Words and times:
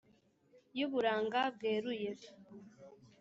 y’uburanga 0.77 1.39
bweruye 1.55 2.09